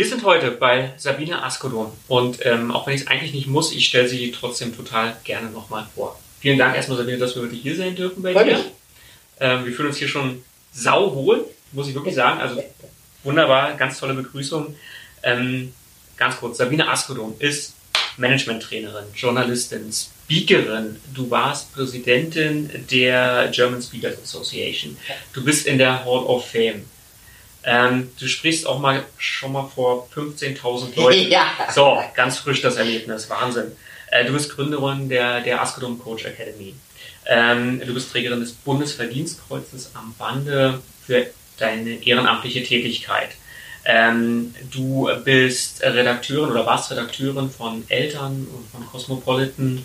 [0.00, 3.70] Wir sind heute bei Sabine Askodom und ähm, auch wenn ich es eigentlich nicht muss,
[3.70, 6.18] ich stelle sie trotzdem total gerne nochmal vor.
[6.40, 8.64] Vielen Dank erstmal, Sabine, dass wir heute hier sein dürfen bei dir.
[9.40, 10.42] Ähm, wir fühlen uns hier schon
[10.72, 12.40] sauwohl, muss ich wirklich sagen.
[12.40, 12.64] Also
[13.24, 14.74] wunderbar, ganz tolle Begrüßung.
[15.22, 15.74] Ähm,
[16.16, 17.74] ganz kurz, Sabine Askodom ist
[18.16, 20.96] Managementtrainerin, Journalistin, Speakerin.
[21.12, 24.96] Du warst Präsidentin der German Speakers Association.
[25.34, 26.86] Du bist in der Hall of Fame.
[27.64, 31.20] Ähm, du sprichst auch mal schon mal vor 15.000 Leuten.
[31.30, 31.44] Ja.
[31.72, 33.72] So, ganz frisch das Erlebnis, Wahnsinn.
[34.10, 36.74] Äh, du bist Gründerin der, der Askedom Coach Academy.
[37.26, 41.26] Ähm, du bist Trägerin des Bundesverdienstkreuzes am Bande für
[41.58, 43.30] deine ehrenamtliche Tätigkeit.
[43.84, 49.84] Ähm, du bist Redakteurin oder warst Redakteurin von Eltern und von Cosmopolitan.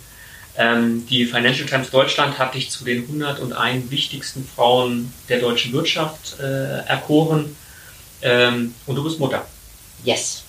[0.58, 6.40] Ähm, die Financial Times Deutschland hat dich zu den 101 wichtigsten Frauen der deutschen Wirtschaft
[6.40, 7.56] äh, erkoren.
[8.22, 9.44] Ähm, und du bist Mutter.
[10.04, 10.42] Yes.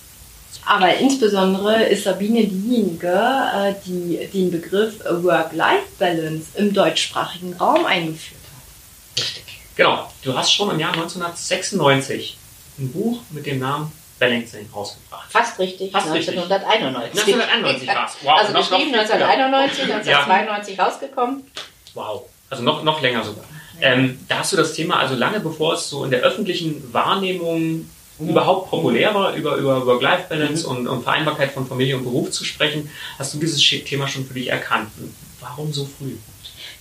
[0.66, 9.24] Aber insbesondere ist Sabine diejenige, äh, die den Begriff Work-Life-Balance im deutschsprachigen Raum eingeführt hat.
[9.24, 9.44] Richtig.
[9.76, 10.12] Genau.
[10.24, 12.38] Du hast schon im Jahr 1996
[12.80, 15.32] ein Buch mit dem Namen Balancing rausgebracht.
[15.32, 15.92] Fast richtig.
[15.92, 17.22] Fast 1991.
[17.22, 18.18] 1991 war es.
[18.24, 18.40] Wow.
[18.40, 20.84] Also geschrieben 1991, 1992 ja.
[20.84, 21.52] rausgekommen.
[21.94, 22.24] Wow.
[22.50, 23.46] Also noch, noch länger sogar.
[23.82, 27.90] Ähm, da hast du das Thema, also lange bevor es so in der öffentlichen Wahrnehmung
[28.18, 28.30] mhm.
[28.30, 30.78] überhaupt populär war, über, über Work-Life-Balance mhm.
[30.78, 34.34] und, und, Vereinbarkeit von Familie und Beruf zu sprechen, hast du dieses Thema schon für
[34.34, 34.90] dich erkannt.
[35.40, 36.14] Warum so früh?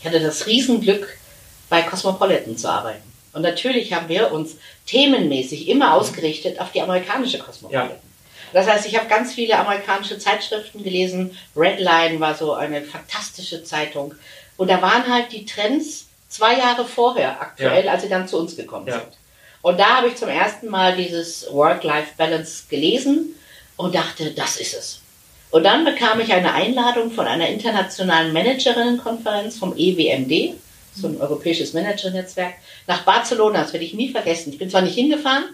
[0.00, 1.18] Ich hatte das Riesenglück,
[1.68, 3.02] bei Cosmopolitan zu arbeiten.
[3.32, 7.90] Und natürlich haben wir uns themenmäßig immer ausgerichtet auf die amerikanische Cosmopolitan.
[7.90, 7.96] Ja.
[8.52, 11.36] Das heißt, ich habe ganz viele amerikanische Zeitschriften gelesen.
[11.54, 14.14] Redline war so eine fantastische Zeitung.
[14.56, 16.05] Und da waren halt die Trends
[16.36, 17.92] zwei Jahre vorher aktuell, ja.
[17.92, 19.00] als sie dann zu uns gekommen ja.
[19.00, 19.12] sind.
[19.62, 23.34] Und da habe ich zum ersten Mal dieses Work-Life-Balance gelesen
[23.76, 25.00] und dachte, das ist es.
[25.50, 30.54] Und dann bekam ich eine Einladung von einer internationalen Managerinnenkonferenz vom EWMD,
[30.94, 32.54] so ein europäisches Managernetzwerk,
[32.86, 33.62] nach Barcelona.
[33.62, 34.52] Das werde ich nie vergessen.
[34.52, 35.44] Ich bin zwar nicht hingefahren,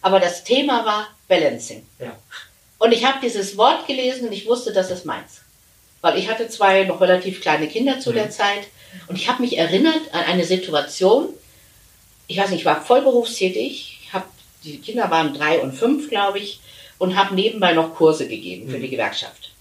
[0.00, 1.86] aber das Thema war Balancing.
[1.98, 2.16] Ja.
[2.78, 5.42] Und ich habe dieses Wort gelesen und ich wusste, das ist meins.
[6.00, 8.14] Weil ich hatte zwei noch relativ kleine Kinder zu mhm.
[8.14, 8.68] der Zeit
[9.08, 11.28] und ich habe mich erinnert an eine Situation,
[12.26, 14.28] ich weiß nicht, ich war vollberufstätig, hab,
[14.64, 16.60] die Kinder waren drei und fünf, glaube ich,
[16.98, 18.82] und habe nebenbei noch Kurse gegeben für mhm.
[18.82, 19.52] die Gewerkschaft.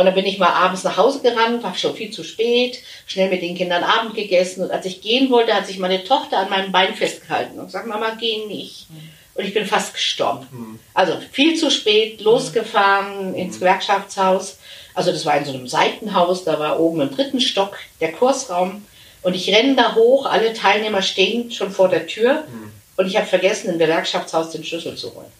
[0.00, 3.28] Und dann bin ich mal abends nach Hause gerannt, war schon viel zu spät, schnell
[3.28, 4.62] mit den Kindern Abend gegessen.
[4.62, 7.86] Und als ich gehen wollte, hat sich meine Tochter an meinem Bein festgehalten und gesagt,
[7.86, 8.88] Mama, geh nicht.
[8.88, 9.10] Mhm.
[9.34, 10.46] Und ich bin fast gestorben.
[10.50, 10.78] Mhm.
[10.94, 14.58] Also viel zu spät, losgefahren ins Gewerkschaftshaus.
[14.94, 18.84] Also das war in so einem Seitenhaus, da war oben im dritten Stock der Kursraum.
[19.22, 22.44] Und ich renne da hoch, alle Teilnehmer stehen schon vor der Tür.
[22.50, 22.72] Mhm.
[22.96, 25.30] Und ich habe vergessen, im Gewerkschaftshaus den Schlüssel zu holen.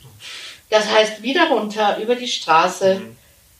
[0.70, 3.16] Das heißt, wieder runter, über die Straße, mhm.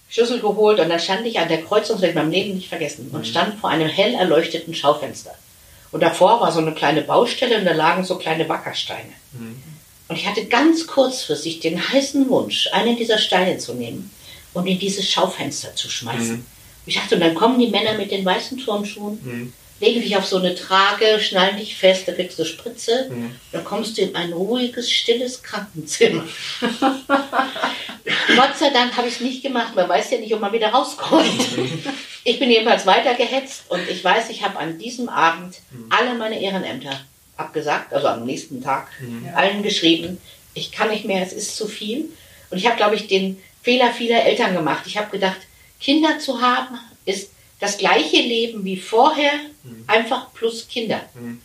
[0.08, 2.68] Schlüssel geholt und dann stand ich an der Kreuzung, das werde ich meinem Leben nicht
[2.68, 3.24] vergessen, und mhm.
[3.24, 5.34] stand vor einem hell erleuchteten Schaufenster.
[5.92, 9.12] Und davor war so eine kleine Baustelle und da lagen so kleine Wackersteine.
[9.32, 9.62] Mhm.
[10.08, 14.10] Und ich hatte ganz kurzfristig den heißen Wunsch, einen dieser Steine zu nehmen
[14.52, 16.36] und in dieses Schaufenster zu schmeißen.
[16.36, 16.46] Mhm.
[16.86, 19.52] Ich dachte, und dann kommen die Männer mit den weißen Turnschuhen, mhm.
[19.80, 23.34] legen dich auf so eine Trage, schnallen dich fest, da kriegst du Spritze, mhm.
[23.52, 26.24] dann kommst du in ein ruhiges, stilles Krankenzimmer.
[28.36, 30.70] Gott sei Dank habe ich es nicht gemacht, man weiß ja nicht, ob man wieder
[30.70, 31.56] rauskommt.
[31.56, 31.82] Mhm.
[32.24, 35.86] ich bin jedenfalls weitergehetzt und ich weiß, ich habe an diesem Abend mhm.
[35.90, 36.98] alle meine Ehrenämter
[37.36, 39.28] abgesagt, also am nächsten Tag, mhm.
[39.34, 40.18] allen geschrieben,
[40.54, 42.06] ich kann nicht mehr, es ist zu viel.
[42.50, 44.84] Und ich habe, glaube ich, den Fehler vieler Eltern gemacht.
[44.86, 45.38] Ich habe gedacht,
[45.80, 49.32] Kinder zu haben ist das gleiche Leben wie vorher,
[49.62, 49.84] mhm.
[49.86, 51.00] einfach plus Kinder.
[51.14, 51.40] Mhm.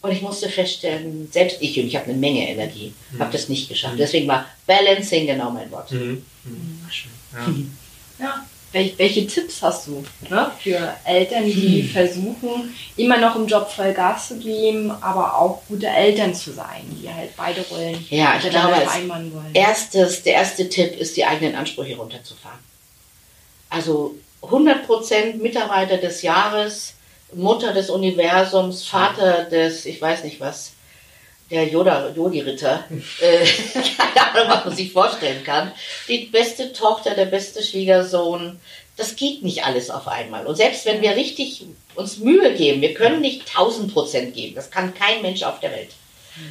[0.00, 3.18] Und ich musste feststellen, selbst ich, und ich habe eine Menge Energie, mhm.
[3.20, 3.94] habe das nicht geschafft.
[3.94, 3.98] Mhm.
[3.98, 5.90] Deswegen war Balancing genau mein Wort.
[5.92, 6.24] Mhm.
[6.44, 6.80] Mhm.
[7.32, 7.54] Ja.
[8.24, 8.46] ja.
[8.72, 11.88] Welche Tipps hast du ne, für Eltern, die hm.
[11.88, 16.82] versuchen, immer noch im Job voll Gas zu geben, aber auch gute Eltern zu sein,
[17.00, 19.54] die halt beide Rollen ja, ich glaube, vereinbaren wollen?
[19.54, 22.58] Erstes, der erste Tipp ist, die eigenen Ansprüche runterzufahren.
[23.70, 26.94] Also 100% Mitarbeiter des Jahres,
[27.32, 30.72] Mutter des Universums, Vater des, ich weiß nicht was,
[31.50, 32.84] der Yoda, Jodi-Ritter,
[33.20, 33.46] äh,
[33.96, 35.72] keine Ahnung, was man sich vorstellen kann.
[36.08, 38.60] Die beste Tochter, der beste Schwiegersohn.
[38.96, 40.46] Das geht nicht alles auf einmal.
[40.46, 41.64] Und selbst wenn wir richtig
[41.94, 44.56] uns Mühe geben, wir können nicht 1000 Prozent geben.
[44.56, 45.90] Das kann kein Mensch auf der Welt.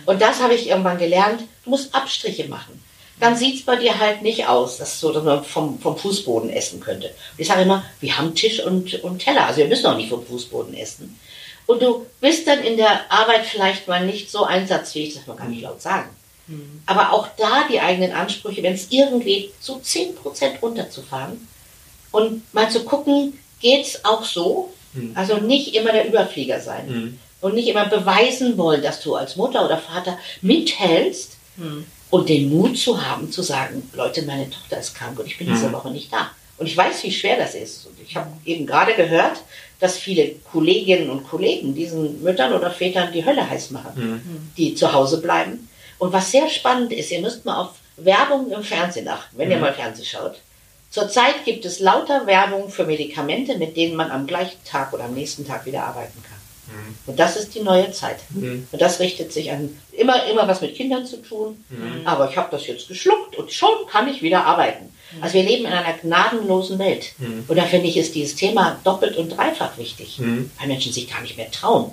[0.05, 1.41] Und das habe ich irgendwann gelernt.
[1.63, 2.81] Du musst Abstriche machen.
[3.19, 6.51] Dann sieht es bei dir halt nicht aus, dass, so, dass man vom, vom Fußboden
[6.51, 7.09] essen könnte.
[7.37, 9.47] Ich sage immer, wir haben Tisch und, und Teller.
[9.47, 11.19] Also wir müssen auch nicht vom Fußboden essen.
[11.67, 15.51] Und du bist dann in der Arbeit vielleicht mal nicht so einsatzfähig, das man kann
[15.51, 16.09] nicht laut sagen.
[16.47, 16.81] Mhm.
[16.85, 20.15] Aber auch da die eigenen Ansprüche, wenn es irgendwie so 10%
[20.61, 21.47] runterzufahren
[22.11, 24.73] und mal zu gucken, geht es auch so?
[24.93, 25.11] Mhm.
[25.15, 27.19] Also nicht immer der Überflieger sein mhm.
[27.41, 31.85] und nicht immer beweisen wollen, dass du als Mutter oder Vater mithältst mhm.
[32.09, 35.47] und den Mut zu haben, zu sagen, Leute, meine Tochter ist krank und ich bin
[35.47, 35.73] diese mhm.
[35.73, 36.31] Woche nicht da.
[36.57, 37.85] Und ich weiß, wie schwer das ist.
[37.85, 39.37] Und ich habe eben gerade gehört,
[39.79, 44.51] dass viele Kolleginnen und Kollegen diesen Müttern oder Vätern die Hölle heiß machen, mhm.
[44.57, 45.69] die zu Hause bleiben.
[45.99, 49.53] Und was sehr spannend ist, ihr müsst mal auf Werbung im Fernsehen achten, wenn mhm.
[49.53, 50.39] ihr mal Fernsehen schaut.
[50.89, 55.13] Zurzeit gibt es lauter Werbung für Medikamente, mit denen man am gleichen Tag oder am
[55.13, 56.36] nächsten Tag wieder arbeiten kann.
[56.67, 56.97] Mhm.
[57.05, 58.17] Und das ist die neue Zeit.
[58.29, 58.67] Mhm.
[58.71, 61.63] Und das richtet sich an immer, immer was mit Kindern zu tun.
[61.69, 62.05] Mhm.
[62.05, 64.93] Aber ich habe das jetzt geschluckt und schon kann ich wieder arbeiten.
[65.21, 67.13] Also wir leben in einer gnadenlosen Welt.
[67.17, 67.45] Mhm.
[67.47, 70.51] Und da finde ich, ist dieses Thema doppelt und dreifach wichtig, mhm.
[70.59, 71.91] weil Menschen sich gar nicht mehr trauen,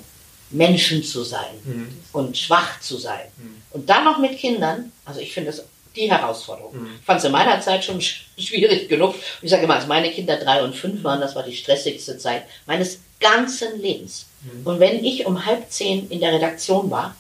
[0.51, 1.89] Menschen zu sein mhm.
[2.13, 3.27] und schwach zu sein.
[3.37, 3.63] Mhm.
[3.71, 5.65] Und dann noch mit Kindern, also ich finde das
[5.97, 6.77] die Herausforderung.
[6.77, 6.91] Mhm.
[7.01, 9.15] Ich fand es in meiner Zeit schon schwierig genug.
[9.43, 12.45] Ich sage immer, als meine Kinder drei und fünf waren, das war die stressigste Zeit
[12.67, 14.27] meines ganzen Lebens.
[14.43, 14.67] Mhm.
[14.67, 17.17] Und wenn ich um halb zehn in der Redaktion war,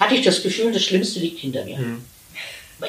[0.00, 1.78] hatte ich das Gefühl, das Schlimmste liegt hinter mir.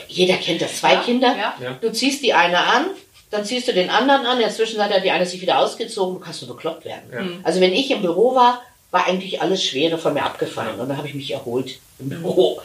[0.08, 0.78] Jeder kennt das.
[0.78, 1.36] Zwei ja, Kinder.
[1.62, 1.78] Ja.
[1.82, 2.86] Du ziehst die eine an,
[3.32, 4.38] dann ziehst du den anderen an.
[4.38, 6.16] In der Zwischenzeit hat die eine sich wieder ausgezogen.
[6.16, 7.12] Du kannst nur bekloppt werden.
[7.12, 7.22] Ja.
[7.22, 7.40] Mhm.
[7.44, 10.80] Also wenn ich im Büro war, war eigentlich alles Schwere von mir abgefallen.
[10.80, 12.22] Und dann habe ich mich erholt im mhm.
[12.22, 12.62] Büro.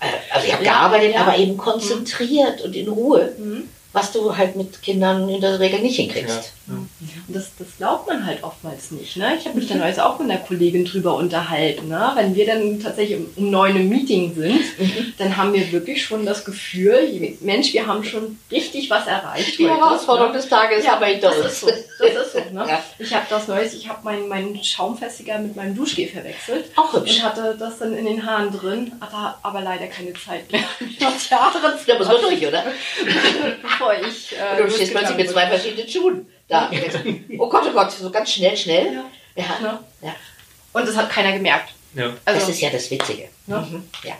[0.00, 2.64] Äh, also ich habe gearbeitet, aber eben konzentriert mhm.
[2.66, 3.32] und in Ruhe.
[3.38, 6.52] Mhm was du halt mit Kindern in der Regel nicht hinkriegst.
[6.68, 6.88] Und
[7.28, 9.16] das, das glaubt man halt oftmals nicht.
[9.16, 9.36] Ne?
[9.38, 11.88] Ich habe mich dann heute auch mit einer Kollegin drüber unterhalten.
[11.88, 12.12] Ne?
[12.16, 15.14] Wenn wir dann tatsächlich um, neun im Meeting sind, mhm.
[15.18, 19.58] dann haben wir wirklich schon das Gefühl, Mensch, wir haben schon richtig was erreicht.
[19.58, 20.38] Die heute, Herausforderung ne?
[20.38, 21.36] des Tages ja, aber ich das.
[21.36, 21.68] Ist so.
[21.98, 22.66] Das ist so ne?
[22.68, 22.82] ja.
[22.98, 26.66] Ich habe das Neues, ich habe meinen mein Schaumfestiger mit meinem Duschgel verwechselt.
[26.74, 27.18] Auch hübsch.
[27.18, 30.62] Und hatte das dann in den Haaren drin, hatte aber leider keine Zeit mehr.
[30.98, 31.10] Ja,
[31.98, 32.64] muss man durch, oder?
[33.62, 34.34] bevor ich.
[34.36, 36.70] Äh, du stehst plötzlich mit zwei verschiedenen Schuhen da.
[37.38, 38.92] oh Gott, oh Gott, so ganz schnell, schnell.
[38.94, 39.04] Ja.
[39.36, 39.58] ja.
[39.62, 39.80] ja.
[40.02, 40.16] ja.
[40.72, 41.72] Und das hat keiner gemerkt.
[41.94, 42.12] Ja.
[42.24, 43.28] Also, das ist ja das Witzige.
[43.46, 43.60] Ja.
[43.60, 43.88] Mhm.
[44.04, 44.14] ja.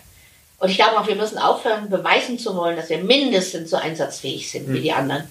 [0.59, 4.51] Und ich glaube auch, wir müssen aufhören, beweisen zu wollen, dass wir mindestens so einsatzfähig
[4.51, 4.75] sind mhm.
[4.75, 5.25] wie die anderen.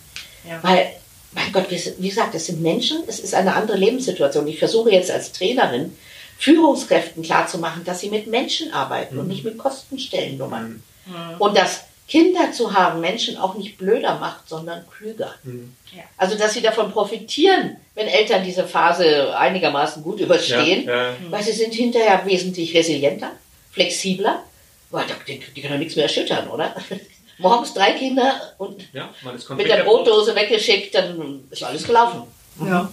[0.47, 0.59] Ja.
[0.62, 0.92] Weil,
[1.31, 4.48] mein Gott, wie gesagt, es sind Menschen, es ist eine andere Lebenssituation.
[4.48, 5.98] Ich versuche jetzt als Trainerin
[6.38, 9.21] Führungskräften klarzumachen, dass sie mit Menschen arbeiten mhm.
[9.21, 10.83] und nicht mit Kostenstellennummern.
[11.06, 11.13] Mhm.
[11.39, 15.33] Und dass Kinder zu haben Menschen auch nicht blöder macht, sondern klüger.
[15.43, 15.73] Mhm.
[16.17, 21.13] Also, dass sie davon profitieren, wenn Eltern diese Phase einigermaßen gut überstehen, ja, ja.
[21.29, 23.31] weil sie sind hinterher wesentlich resilienter,
[23.71, 24.43] flexibler,
[24.91, 26.75] weil die, die können nichts mehr erschüttern, oder?
[27.37, 29.09] Morgens drei Kinder und ja,
[29.55, 32.23] mit der Brotdose weggeschickt, dann ist alles gelaufen.
[32.63, 32.89] Ja.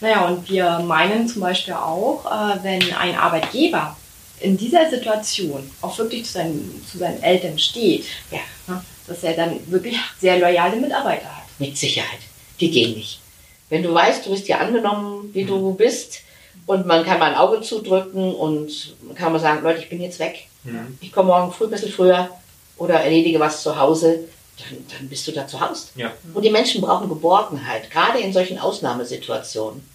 [0.00, 3.96] Naja, und wir meinen zum Beispiel auch, äh, wenn ein Arbeitgeber
[4.40, 8.40] in dieser Situation auch wirklich zu seinen, zu seinen Eltern steht, ja.
[8.66, 11.44] Ne, dass er dann wirklich sehr loyale Mitarbeiter hat.
[11.58, 12.18] Mit Sicherheit.
[12.60, 13.20] Die gehen nicht.
[13.68, 15.76] Wenn du weißt, du bist ja angenommen, wie du mhm.
[15.76, 16.20] bist,
[16.66, 20.18] und man kann mal ein Auge zudrücken und kann mal sagen, Leute, ich bin jetzt
[20.18, 20.48] weg.
[20.64, 20.98] Mhm.
[21.00, 22.28] Ich komme morgen früh ein bisschen früher
[22.76, 24.24] oder erledige was zu Hause,
[24.58, 25.88] dann, dann bist du da zu Hause.
[25.94, 26.12] Ja.
[26.34, 29.86] Und die Menschen brauchen Geborgenheit, gerade in solchen Ausnahmesituationen.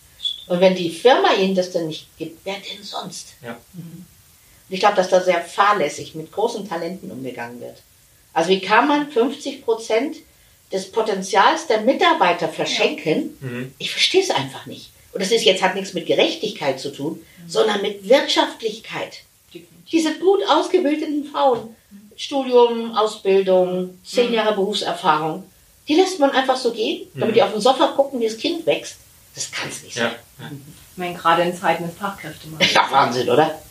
[0.47, 3.33] Und wenn die Firma ihnen das dann nicht gibt, wer denn sonst?
[3.43, 3.57] Ja.
[3.73, 4.05] Mhm.
[4.71, 7.75] Und ich glaube, dass da sehr fahrlässig mit großen Talenten umgegangen wird.
[8.31, 10.15] Also wie kann man 50 Prozent
[10.71, 13.37] des Potenzials der Mitarbeiter verschenken?
[13.41, 13.47] Ja.
[13.49, 13.73] Mhm.
[13.79, 14.91] Ich verstehe es einfach nicht.
[15.11, 17.49] Und das ist jetzt hat nichts mit Gerechtigkeit zu tun, mhm.
[17.49, 19.23] sondern mit Wirtschaftlichkeit.
[19.91, 21.75] Diese gut ausgebildeten Frauen,
[22.15, 24.35] Studium, Ausbildung, zehn mhm.
[24.35, 25.43] Jahre Berufserfahrung,
[25.89, 27.33] die lässt man einfach so gehen, damit mhm.
[27.33, 28.99] die auf dem Sofa gucken, wie das Kind wächst.
[29.35, 30.13] Das kann es nicht sein.
[30.39, 30.49] Ja.
[30.91, 32.73] Ich meine, gerade in Zeiten des Fachkräftemangels.
[32.73, 33.61] Ja, Wahnsinn, oder?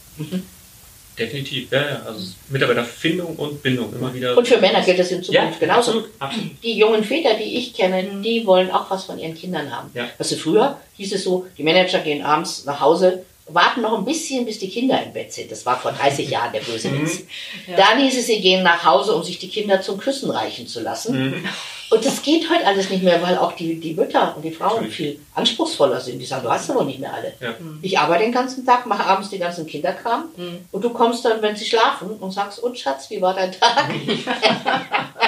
[1.12, 1.17] Mhm.
[1.17, 2.02] Definitiv, ja, ja.
[2.07, 4.37] Also Mitarbeiterfindung und Bindung immer wieder.
[4.37, 5.90] Und für Männer gilt das in Zukunft ja, genauso.
[5.90, 6.62] Absolut, absolut.
[6.62, 8.23] Die jungen Väter, die ich kenne, mhm.
[8.23, 9.90] die wollen auch was von ihren Kindern haben.
[9.95, 10.09] Ja.
[10.19, 14.04] Weißt du, früher hieß es so, die Manager gehen abends nach Hause, warten noch ein
[14.04, 15.50] bisschen, bis die Kinder im Bett sind.
[15.50, 17.02] Das war vor 30 Jahren der böse mhm.
[17.02, 17.23] Witz.
[17.66, 17.76] Ja.
[17.76, 20.80] Dann hieß es, sie gehen nach Hause, um sich die Kinder zum Küssen reichen zu
[20.80, 21.30] lassen.
[21.30, 21.45] Mhm.
[21.90, 24.88] Und das geht heute alles nicht mehr, weil auch die, die Mütter und die Frauen
[24.88, 26.21] viel anspruchsvoller sind.
[26.21, 27.33] Die sagen, du hast aber nicht mehr alle.
[27.40, 27.57] Ja.
[27.59, 27.80] Mhm.
[27.83, 30.59] Ich arbeite den ganzen Tag, mache abends den ganzen Kinderkram mhm.
[30.71, 33.90] und du kommst dann, wenn sie schlafen und sagst, und Schatz, wie war dein Tag?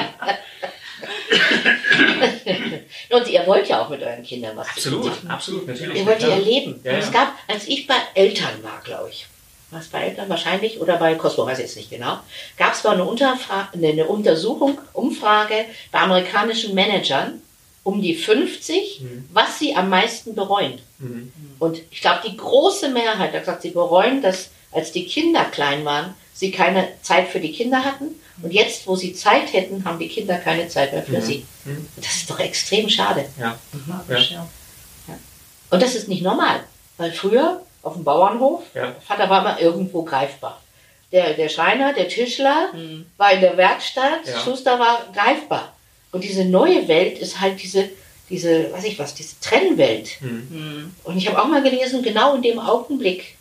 [3.10, 5.98] und ihr wollt ja auch mit euren Kindern was Absolut, absolut, natürlich.
[5.98, 6.80] Ihr wollt ja erleben.
[6.84, 6.98] Ja, ja.
[6.98, 9.26] Es gab, als ich bei Eltern war, glaube ich,
[9.70, 12.18] was bei Eltern wahrscheinlich oder bei Cosmo, weiß ich jetzt nicht genau,
[12.56, 17.40] gab es mal eine, eine Untersuchung, Umfrage bei amerikanischen Managern
[17.84, 19.28] um die 50, mhm.
[19.32, 20.78] was sie am meisten bereuen.
[20.98, 21.32] Mhm.
[21.58, 25.84] Und ich glaube, die große Mehrheit hat gesagt, sie bereuen, dass als die Kinder klein
[25.84, 28.06] waren, sie keine Zeit für die Kinder hatten.
[28.40, 31.22] Und jetzt, wo sie Zeit hätten, haben die Kinder keine Zeit mehr für mhm.
[31.22, 31.46] sie.
[31.64, 31.86] Mhm.
[31.96, 33.26] Das ist doch extrem schade.
[33.38, 33.58] Ja.
[34.08, 34.24] Ja.
[34.28, 34.48] ja.
[35.70, 36.60] Und das ist nicht normal,
[36.96, 38.94] weil früher auf dem Bauernhof, ja.
[39.06, 40.60] Vater war immer irgendwo greifbar.
[41.10, 43.06] Der, der Schreiner, der Tischler mhm.
[43.16, 44.38] war in der Werkstatt, ja.
[44.40, 45.72] Schuster war greifbar.
[46.10, 47.88] Und diese neue Welt ist halt diese,
[48.30, 50.20] diese, weiß ich was, diese Trennwelt.
[50.20, 50.94] Mhm.
[51.04, 53.36] Und ich habe auch mal gelesen, genau in dem Augenblick,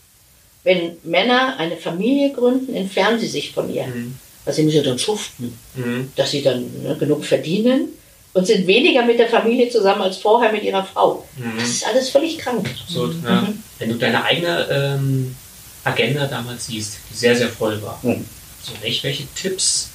[0.64, 3.88] wenn Männer eine Familie gründen, entfernen sie sich von ihr.
[3.88, 4.18] Mhm.
[4.46, 6.12] Also sie müssen dann schuften, mhm.
[6.16, 7.90] dass sie dann ne, genug verdienen
[8.34, 11.28] und sind weniger mit der Familie zusammen als vorher mit ihrer Frau.
[11.38, 11.60] Mhm.
[11.60, 12.68] Das ist alles völlig krank.
[12.84, 13.42] Absolut, ja.
[13.42, 13.64] Mhm.
[13.78, 15.36] Wenn du deine eigene ähm,
[15.84, 19.90] Agenda damals siehst, die sehr, sehr voll war, so welche, welche Tipps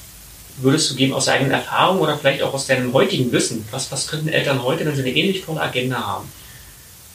[0.59, 3.65] würdest du geben aus eigener Erfahrung oder vielleicht auch aus deinem heutigen Wissen?
[3.71, 6.31] Was, was könnten Eltern heute, wenn sie eine ähnlich tolle Agenda haben?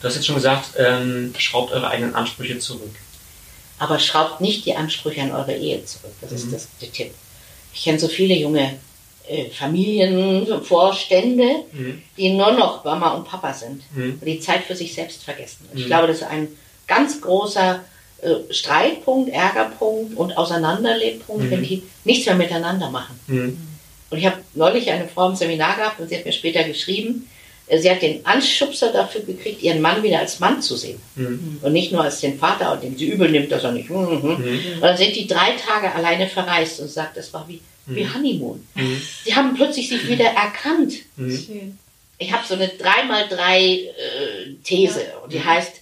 [0.02, 2.96] Du hast jetzt schon gesagt, ähm, schraubt eure eigenen Ansprüche zurück
[3.82, 6.14] aber schraubt nicht die Ansprüche an eure Ehe zurück.
[6.22, 6.38] Das mhm.
[6.38, 7.12] ist das, der Tipp.
[7.74, 8.78] Ich kenne so viele junge
[9.28, 12.04] äh, Familienvorstände, mhm.
[12.16, 14.20] die nur noch Mama und Papa sind mhm.
[14.22, 15.68] und die Zeit für sich selbst vergessen.
[15.74, 15.88] Ich mhm.
[15.88, 16.50] glaube, das ist ein
[16.86, 17.84] ganz großer
[18.22, 21.66] äh, Streitpunkt, Ärgerpunkt und Auseinanderlebpunkt, wenn mhm.
[21.66, 23.20] die nichts mehr miteinander machen.
[23.26, 23.58] Mhm.
[24.12, 27.28] Und ich habe neulich eine Frau im Seminar gehabt und sie hat mir später geschrieben,
[27.70, 31.02] Sie hat den Anschubser dafür gekriegt, ihren Mann wieder als Mann zu sehen.
[31.16, 31.60] Mhm.
[31.62, 33.90] Und nicht nur als den Vater, den sie übel nimmt, dass er nicht.
[33.90, 33.98] Mhm.
[33.98, 34.74] Mhm.
[34.76, 37.96] Und dann sind die drei Tage alleine verreist und sagt, das war wie, mhm.
[37.96, 38.68] wie Honeymoon.
[38.76, 39.02] Mhm.
[39.24, 40.94] Sie haben plötzlich sich wieder erkannt.
[41.16, 41.78] Mhm.
[42.18, 43.90] Ich habe so eine 3x3 äh,
[44.64, 45.18] These ja.
[45.24, 45.82] und die heißt,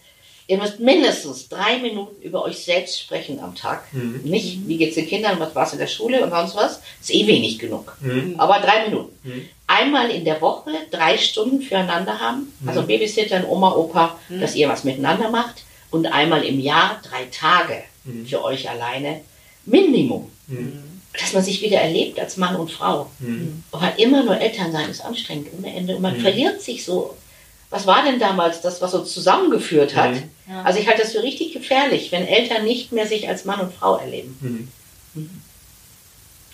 [0.49, 3.83] Ihr müsst mindestens drei Minuten über euch selbst sprechen am Tag.
[3.93, 4.21] Mhm.
[4.23, 6.81] Nicht, wie geht's den Kindern, was war's in der Schule und sonst was.
[6.99, 7.95] Ist eh wenig genug.
[8.01, 8.33] Mhm.
[8.39, 9.15] Aber drei Minuten.
[9.23, 9.47] Mhm.
[9.69, 12.51] Einmal in der Woche drei Stunden füreinander haben.
[12.59, 12.69] Mhm.
[12.69, 14.41] Also Babysitter, Oma, Opa, mhm.
[14.41, 15.63] dass ihr was miteinander macht.
[15.91, 18.25] Und einmal im Jahr drei Tage mhm.
[18.25, 19.21] für euch alleine.
[19.65, 20.31] Minimum.
[21.19, 23.11] Dass man sich wieder erlebt als Mann und Frau.
[23.71, 25.95] Aber immer nur Eltern sein ist anstrengend ohne Ende.
[25.95, 27.15] Und man verliert sich so
[27.69, 30.15] was war denn damals das, was uns zusammengeführt hat?
[30.15, 30.23] Mhm.
[30.49, 30.63] Ja.
[30.63, 33.73] Also ich halte das für richtig gefährlich, wenn Eltern nicht mehr sich als Mann und
[33.73, 34.71] Frau erleben.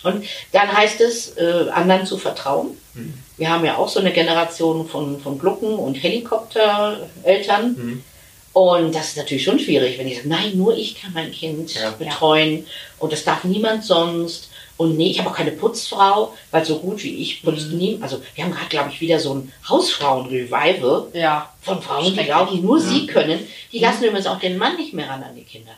[0.02, 2.76] Und dann heißt es, äh, anderen zu vertrauen.
[2.94, 3.14] Mhm.
[3.36, 7.76] Wir haben ja auch so eine Generation von, von Glucken und Helikoptereltern.
[7.76, 8.04] Mhm.
[8.52, 11.74] Und das ist natürlich schon schwierig, wenn ich sage, nein, nur ich kann mein Kind
[11.74, 11.90] ja.
[11.90, 12.66] betreuen
[12.98, 14.48] und das darf niemand sonst.
[14.78, 17.78] Und nee, ich habe auch keine Putzfrau, weil so gut wie ich putzt mhm.
[17.78, 17.98] nie.
[18.00, 21.52] Also wir haben gerade, glaube ich, wieder so ein Hausfrauen-Revival ja.
[21.60, 22.84] von Frauen, die, glaube ich, nur ja.
[22.84, 23.46] sie können.
[23.72, 24.08] Die lassen mhm.
[24.08, 25.72] übrigens auch den Mann nicht mehr ran an die Kinder.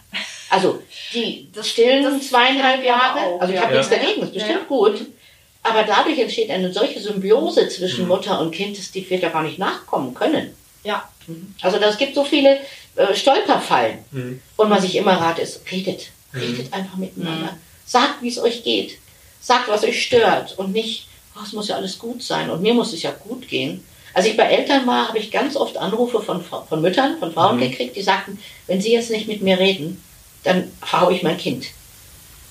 [0.50, 3.20] Also die das, stillen das zweieinhalb Jahre.
[3.20, 3.78] Auch, also ich habe ja.
[3.78, 5.06] nichts dagegen, das ist bestimmt gut.
[5.62, 8.08] Aber dadurch entsteht eine solche Symbiose zwischen mhm.
[8.08, 10.54] Mutter und Kind, dass die Väter gar nicht nachkommen können.
[10.84, 11.08] Ja.
[11.26, 11.54] Mhm.
[11.60, 12.60] Also das gibt so viele
[12.96, 13.98] äh, Stolperfallen.
[14.10, 14.40] Mhm.
[14.56, 16.08] Und was ich immer rate, ist, redet.
[16.34, 17.56] Redet einfach miteinander.
[17.86, 18.98] Sagt, wie es euch geht.
[19.40, 22.74] Sagt, was euch stört und nicht, oh, es muss ja alles gut sein und mir
[22.74, 23.84] muss es ja gut gehen.
[24.14, 27.56] Als ich bei Eltern war, habe ich ganz oft Anrufe von, von Müttern, von Frauen
[27.56, 27.60] mhm.
[27.60, 30.02] gekriegt, die sagten, wenn sie jetzt nicht mit mir reden,
[30.44, 31.66] dann verhaue ich mein Kind.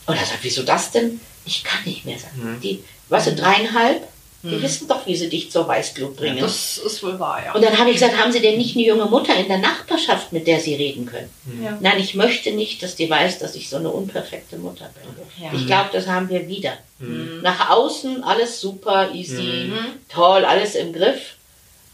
[0.06, 1.20] Und er sagt, wieso das denn?
[1.46, 2.56] Ich kann nicht mehr sagen.
[2.56, 2.62] Mhm.
[2.62, 4.08] Die, weißt du, dreieinhalb,
[4.44, 4.62] die hm.
[4.62, 6.38] wissen doch, wie sie dich zur Weißglut bringen.
[6.38, 7.54] Ja, das ist wohl wahr, ja.
[7.54, 10.32] Und dann habe ich gesagt, haben Sie denn nicht eine junge Mutter in der Nachbarschaft,
[10.32, 11.30] mit der Sie reden können?
[11.46, 11.64] Hm.
[11.64, 11.78] Ja.
[11.82, 15.44] Nein, ich möchte nicht, dass die weiß, dass ich so eine unperfekte Mutter bin.
[15.44, 15.52] Ja.
[15.54, 16.78] Ich glaube, das haben wir wieder.
[17.00, 17.42] Mhm.
[17.42, 19.78] Nach außen alles super, easy, mhm.
[20.08, 21.36] toll, alles im Griff.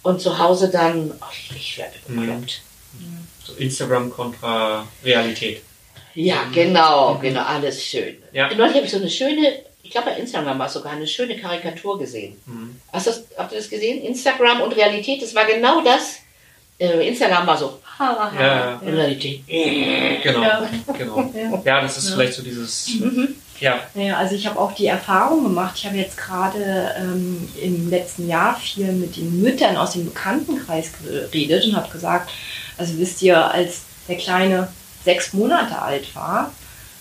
[0.01, 2.61] Und zu Hause dann, oh, ich werde bekloppt.
[2.99, 3.27] Mhm.
[3.45, 5.61] So Instagram kontra Realität.
[6.15, 8.17] Ja, genau, genau, alles schön.
[8.31, 8.53] Ja.
[8.53, 9.53] Neulich habe ich so eine schöne
[9.83, 12.35] ich glaube bei Instagram war es sogar eine schöne Karikatur gesehen.
[12.45, 12.79] Mhm.
[12.91, 14.01] Hast das, habt ihr das gesehen?
[14.01, 16.19] Instagram und Realität, das war genau das.
[16.79, 18.77] Äh, Instagram war so, ha, ha, ja, ja.
[18.77, 19.43] Realität.
[20.23, 20.69] Genau, ja.
[20.97, 21.33] genau.
[21.65, 21.81] Ja.
[21.81, 22.95] das ist vielleicht so dieses.
[22.95, 23.35] Mhm.
[23.59, 23.79] Ja.
[23.93, 25.75] ja, also ich habe auch die Erfahrung gemacht.
[25.77, 30.91] Ich habe jetzt gerade ähm, im letzten Jahr viel mit den Müttern aus dem Bekanntenkreis
[31.01, 32.31] geredet und habe gesagt,
[32.77, 34.69] also wisst ihr, als der Kleine
[35.03, 36.51] sechs Monate alt war,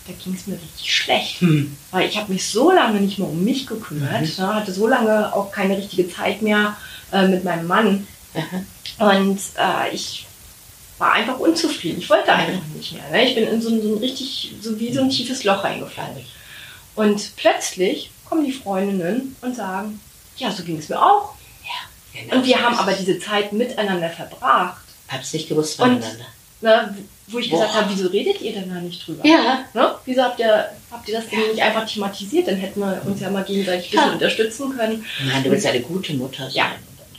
[0.07, 1.41] da ging es mir richtig schlecht.
[1.41, 1.77] Hm.
[1.91, 4.45] Weil ich habe mich so lange nicht mehr um mich gekümmert, mhm.
[4.45, 6.77] ne, hatte so lange auch keine richtige Zeit mehr
[7.13, 8.07] äh, mit meinem Mann.
[8.35, 8.67] Mhm.
[8.99, 10.27] Und äh, ich
[10.99, 11.99] war einfach unzufrieden.
[11.99, 13.09] Ich wollte einfach nicht mehr.
[13.11, 13.29] Ne?
[13.29, 16.25] Ich bin in so, so, ein richtig, so wie so ein tiefes Loch reingefallen.
[16.95, 20.01] Und plötzlich kommen die Freundinnen und sagen,
[20.37, 21.35] ja, so ging es mir auch.
[21.65, 24.83] Ja, genau und wir haben aber diese Zeit miteinander verbracht.
[25.09, 26.27] Hab's nicht gewusst voneinander.
[26.63, 26.95] Ne,
[27.27, 27.61] wo ich Boah.
[27.61, 29.27] gesagt habe, wieso redet ihr denn da nicht drüber?
[29.27, 29.65] Ja.
[29.75, 29.95] Ne?
[30.05, 32.47] Wieso habt ihr, habt ihr das denn nicht einfach thematisiert?
[32.47, 35.05] Dann hätten wir uns ja mal gegenseitig ein bisschen unterstützen können.
[35.27, 36.55] Nein, du willst eine gute Mutter sein.
[36.55, 36.67] Ja.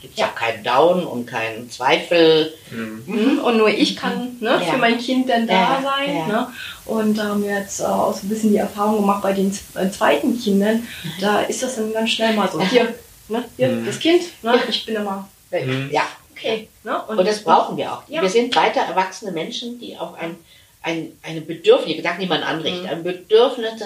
[0.02, 0.28] Gibt es ja.
[0.28, 2.54] auch keinen Down und keinen Zweifel.
[2.72, 3.04] Mhm.
[3.06, 3.40] mhm.
[3.40, 4.60] Und nur ich kann ne, ja.
[4.60, 6.16] für mein Kind dann da sein.
[6.16, 6.28] Ja.
[6.28, 6.48] Ne?
[6.86, 9.58] Und da haben wir jetzt äh, auch so ein bisschen die Erfahrung gemacht bei den
[9.76, 10.86] äh, zweiten Kindern.
[11.22, 12.62] Da ist das dann ganz schnell mal so.
[12.62, 12.94] Hier,
[13.30, 13.86] ne, hier mhm.
[13.86, 15.68] das Kind, ne, ich bin immer weg.
[15.68, 15.90] Mhm.
[15.92, 16.04] Ja.
[16.44, 16.68] Okay.
[16.84, 17.02] Ne?
[17.04, 18.04] Und, und, das brauchen wir auch.
[18.08, 20.38] Wir sind weiter erwachsene Menschen, die auch ein
[20.84, 22.90] ein, eine Bedürfnis, Gedanken, die man anrichtet, mhm.
[22.90, 23.82] ein Bedürfnis,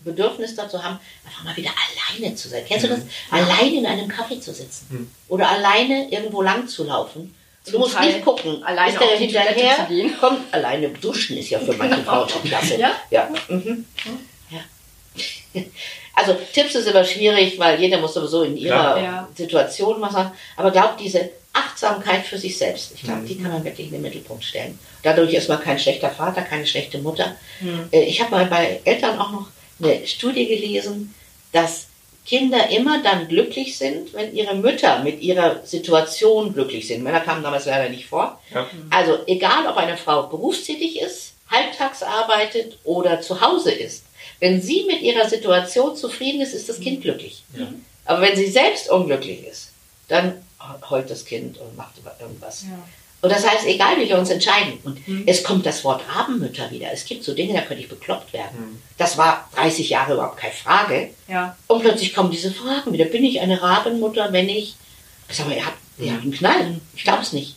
[0.00, 2.62] Bedürfnis dazu haben, einfach mal wieder alleine zu sein.
[2.66, 3.00] Kennst du das?
[3.00, 3.10] Mhm.
[3.30, 5.10] Alleine in einem Kaffee zu sitzen mhm.
[5.28, 7.34] oder alleine irgendwo lang zu laufen.
[7.70, 9.86] Du musst Teil nicht gucken, alleine ist der hinterher,
[10.18, 12.80] kommt alleine duschen ist ja für manche Frauen schon klasse.
[12.80, 12.92] Ja.
[13.10, 13.28] ja.
[13.48, 13.84] Mhm.
[14.50, 15.62] ja.
[16.14, 19.28] Also Tipps ist immer schwierig, weil jeder muss sowieso in ihrer ja.
[19.34, 20.32] Situation was sagen.
[20.56, 21.30] Aber glaubt diese
[21.68, 22.92] Achtsamkeit für sich selbst.
[22.94, 23.26] Ich glaube, mhm.
[23.26, 24.78] die kann man wirklich in den Mittelpunkt stellen.
[25.02, 27.36] Dadurch ist man kein schlechter Vater, keine schlechte Mutter.
[27.60, 27.88] Mhm.
[27.90, 29.48] Ich habe mal bei Eltern auch noch
[29.80, 31.14] eine Studie gelesen,
[31.52, 31.86] dass
[32.26, 37.02] Kinder immer dann glücklich sind, wenn ihre Mütter mit ihrer Situation glücklich sind.
[37.02, 38.40] Männer kamen damals leider nicht vor.
[38.52, 38.66] Ja.
[38.90, 44.04] Also egal, ob eine Frau berufstätig ist, halbtags arbeitet oder zu Hause ist.
[44.40, 47.02] Wenn sie mit ihrer Situation zufrieden ist, ist das Kind mhm.
[47.02, 47.42] glücklich.
[47.56, 47.66] Ja.
[48.04, 49.70] Aber wenn sie selbst unglücklich ist,
[50.08, 50.34] dann
[50.88, 52.64] heult das Kind und macht irgendwas.
[52.64, 52.78] Ja.
[53.20, 55.24] Und das heißt, egal wie wir uns entscheiden, und mhm.
[55.26, 56.92] es kommt das Wort Rabenmütter wieder.
[56.92, 58.60] Es gibt so Dinge, da könnte ich bekloppt werden.
[58.60, 58.82] Mhm.
[58.96, 61.10] Das war 30 Jahre überhaupt keine Frage.
[61.26, 61.56] Ja.
[61.66, 63.06] Und plötzlich kommen diese Fragen wieder.
[63.06, 64.76] Bin ich eine Rabenmutter, wenn ich.
[65.28, 66.80] Ich sage mal, ihr habt, ihr habt einen Knall.
[66.94, 67.56] Ich glaube es nicht.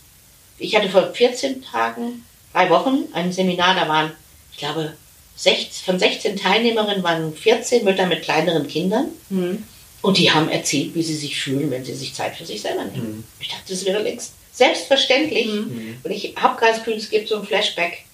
[0.58, 4.12] Ich hatte vor 14 Tagen, drei Wochen, ein Seminar, da waren,
[4.52, 4.94] ich glaube,
[5.36, 9.08] 16, von 16 Teilnehmerinnen waren 14 Mütter mit kleineren Kindern.
[9.30, 9.64] Mhm.
[10.02, 12.86] Und die haben erzählt, wie sie sich fühlen, wenn sie sich Zeit für sich selber
[12.86, 13.18] nehmen.
[13.18, 13.24] Mhm.
[13.40, 15.48] Ich dachte, das wäre längst selbstverständlich.
[15.48, 15.98] Mhm.
[16.04, 18.06] Und ich habe gerade das Gefühl, es gibt so ein Flashback.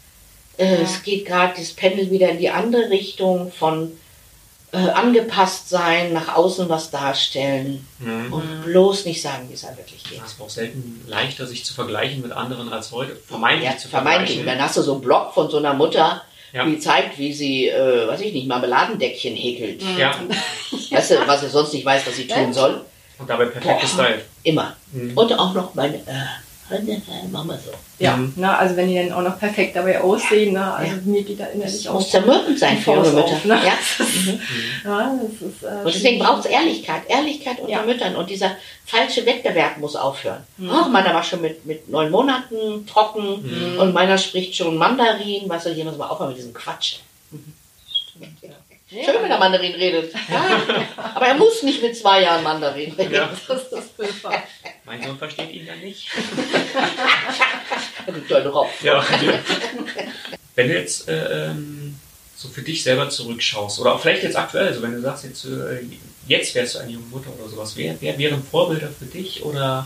[0.57, 0.81] Äh, ja.
[0.81, 3.93] Es geht gerade das Pendel wieder in die andere Richtung von
[4.73, 8.33] äh, angepasst sein, nach außen was darstellen mhm.
[8.33, 10.21] und bloß nicht sagen, wie es einem wirklich geht.
[10.25, 13.15] Es ist auch selten leichter, sich zu vergleichen mit anderen als heute.
[13.15, 14.35] Vermeintlich ja, zu vermeintlich.
[14.35, 14.59] vergleichen.
[14.59, 16.23] Dann hast du so einen Blog von so einer Mutter,
[16.53, 16.65] ja.
[16.65, 19.81] die zeigt, wie sie, äh, weiß ich nicht, Marmeladendeckchen häkelt.
[19.97, 20.15] Ja.
[20.91, 22.85] Weißt du, was sie sonst nicht weiß, was sie tun soll.
[23.19, 24.25] Und dabei perfekt gestylt.
[24.43, 24.75] Immer.
[24.91, 25.17] Mhm.
[25.17, 26.25] Und auch noch meine, äh,
[27.31, 27.71] machen wir so.
[27.99, 28.33] Ja, mhm.
[28.35, 31.01] ne, also wenn die dann auch noch perfekt dabei aussehen, ne, also ja.
[31.03, 31.95] mir geht da innerlich auch.
[31.95, 33.33] Muss zermürbend sein für junge Mütter.
[33.33, 33.59] Auf, ne?
[33.65, 33.73] ja.
[34.17, 34.39] Mhm.
[34.83, 37.03] ja das ist, äh, und deswegen braucht es Ehrlichkeit.
[37.07, 37.81] Ehrlichkeit unter ja.
[37.83, 38.15] Müttern.
[38.15, 38.51] Und dieser
[38.85, 40.43] falsche Wettbewerb muss aufhören.
[40.57, 40.69] Mhm.
[40.69, 43.79] Oh, meiner war schon mit, mit neun Monaten trocken mhm.
[43.79, 45.47] und meiner spricht schon Mandarin.
[45.47, 46.97] Weißt du, hier muss man aufhören mit diesem Quatsch.
[47.31, 47.53] Mhm.
[48.41, 49.03] Ja.
[49.03, 50.13] Schön, wenn er Mandarin redet.
[50.13, 50.61] Ja.
[51.13, 53.13] Aber er muss nicht mit zwei Jahren Mandarin reden.
[53.13, 53.29] Ja.
[53.47, 53.83] Das ist das
[54.87, 56.07] mein Sohn versteht ihn ja nicht.
[58.07, 58.69] du kleine Raub.
[58.81, 59.05] Ja.
[60.55, 61.99] Wenn du jetzt äh, ähm,
[62.35, 65.43] so für dich selber zurückschaust, oder auch vielleicht jetzt aktuell, also wenn du sagst, jetzt,
[65.45, 65.81] äh,
[66.27, 69.85] jetzt wärst du eine junge Mutter oder sowas, wer, wer wären Vorbilder für dich oder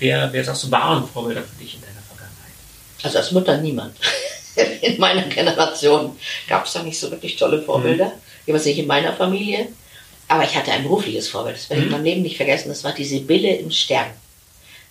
[0.00, 2.52] wer, wer sagst du, waren Vorbilder für dich in deiner Vergangenheit?
[3.04, 3.96] Also als Mutter niemand.
[4.82, 8.06] In meiner Generation gab es da nicht so wirklich tolle Vorbilder.
[8.06, 8.20] Mhm.
[8.46, 9.68] Ich weiß nicht, in meiner Familie.
[10.26, 11.92] Aber ich hatte ein berufliches Vorbild, das werde ich mhm.
[11.92, 12.68] mein Leben nicht vergessen.
[12.68, 14.10] Das war die Sibylle im Stern.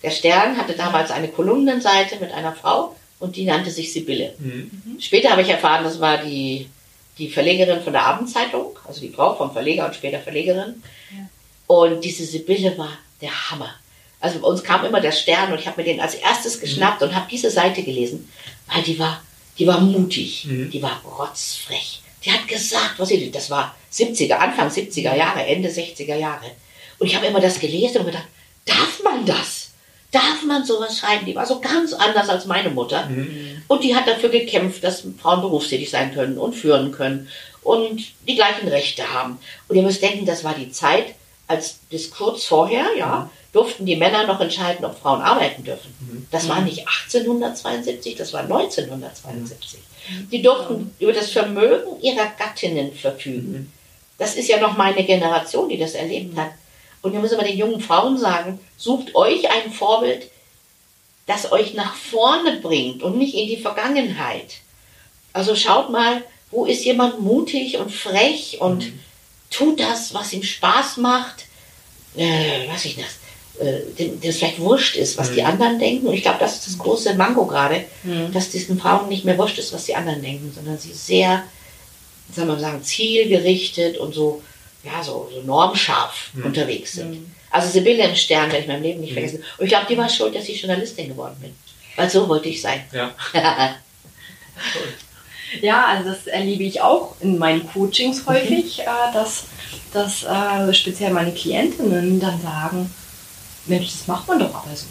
[0.02, 4.34] Der Stern hatte damals eine Kolumnenseite mit einer Frau und die nannte sich Sibylle.
[4.38, 4.98] Mhm.
[4.98, 6.68] Später habe ich erfahren, das war die,
[7.18, 10.82] die Verlegerin von der Abendzeitung, also die Frau vom Verleger und später Verlegerin.
[11.10, 11.28] Ja.
[11.66, 13.74] Und diese Sibylle war der Hammer.
[14.20, 16.60] Also bei uns kam immer der Stern und ich habe mir den als erstes mhm.
[16.62, 17.08] geschnappt mhm.
[17.08, 18.30] und habe diese Seite gelesen,
[18.72, 19.22] weil die war,
[19.58, 20.70] die war mutig, mhm.
[20.70, 22.02] die war rotzfrech.
[22.24, 26.50] Die hat gesagt, was sie, das war 70er, Anfang 70er Jahre, Ende 60er Jahre.
[26.98, 28.28] Und ich habe immer das gelesen und gedacht,
[28.66, 29.59] darf man das?
[30.10, 31.26] Darf man sowas schreiben?
[31.26, 33.06] Die war so ganz anders als meine Mutter.
[33.06, 33.62] Mhm.
[33.68, 37.28] Und die hat dafür gekämpft, dass Frauen berufstätig sein können und führen können
[37.62, 39.38] und die gleichen Rechte haben.
[39.68, 41.14] Und ihr müsst denken, das war die Zeit,
[41.46, 43.30] als bis kurz vorher, ja, mhm.
[43.52, 45.92] durften die Männer noch entscheiden, ob Frauen arbeiten dürfen.
[46.00, 46.26] Mhm.
[46.30, 46.66] Das war mhm.
[46.66, 49.80] nicht 1872, das war 1972.
[50.08, 50.30] Mhm.
[50.30, 53.72] Die durften über das Vermögen ihrer Gattinnen verfügen.
[54.18, 56.50] Das ist ja noch meine Generation, die das erlebt hat.
[57.02, 60.30] Und wir müssen aber den jungen Frauen sagen, sucht euch ein Vorbild,
[61.26, 64.56] das euch nach vorne bringt und nicht in die Vergangenheit.
[65.32, 69.00] Also schaut mal, wo ist jemand mutig und frech und mhm.
[69.50, 71.46] tut das, was ihm Spaß macht,
[72.16, 75.34] äh, was ich das, äh, dem, dem vielleicht wurscht ist, was mhm.
[75.34, 76.08] die anderen denken.
[76.08, 78.32] Und ich glaube, das ist das große Mango gerade, mhm.
[78.32, 81.44] dass diesen Frauen nicht mehr wurscht ist, was die anderen denken, sondern sie sehr,
[82.34, 84.42] sagen wir mal sagen, zielgerichtet und so
[84.82, 86.46] ja, so, so normscharf mhm.
[86.46, 87.10] unterwegs sind.
[87.10, 87.34] Mhm.
[87.50, 89.14] Also Sibylle im Stern werde ich meinem Leben nicht mhm.
[89.14, 89.44] vergessen.
[89.58, 91.54] Und ich glaube, die war schuld, dass ich Journalistin geworden bin.
[91.96, 92.84] Weil so wollte ich sein.
[92.92, 93.12] Ja.
[95.60, 98.84] ja, also das erlebe ich auch in meinen Coachings häufig, mhm.
[98.84, 99.44] äh, dass,
[99.92, 102.94] dass äh, speziell meine Klientinnen dann sagen,
[103.66, 104.86] Mensch, das macht man doch aber so.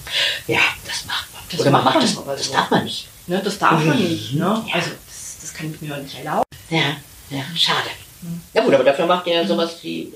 [0.47, 1.41] Ja, das macht man.
[1.49, 2.53] Das Oder man macht, man das, aber das so.
[2.53, 3.07] darf man nicht.
[3.25, 4.33] Ne, das darf man nicht.
[4.33, 4.63] Ne?
[4.67, 4.73] Ja.
[4.73, 6.43] Also das, das kann ich mir doch nicht erlauben.
[6.69, 6.97] Ja,
[7.29, 7.89] ja, schade.
[8.53, 10.13] Ja gut, aber dafür macht ihr ja sowas wie